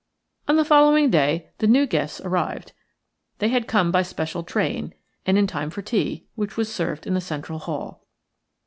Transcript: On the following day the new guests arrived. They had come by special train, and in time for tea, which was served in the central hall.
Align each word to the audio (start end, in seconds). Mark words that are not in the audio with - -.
On 0.47 0.55
the 0.55 0.65
following 0.65 1.11
day 1.11 1.51
the 1.59 1.67
new 1.67 1.85
guests 1.85 2.19
arrived. 2.21 2.73
They 3.37 3.49
had 3.49 3.67
come 3.67 3.91
by 3.91 4.01
special 4.01 4.41
train, 4.41 4.95
and 5.27 5.37
in 5.37 5.45
time 5.45 5.69
for 5.69 5.83
tea, 5.83 6.25
which 6.33 6.57
was 6.57 6.73
served 6.73 7.05
in 7.05 7.13
the 7.13 7.21
central 7.21 7.59
hall. 7.59 8.03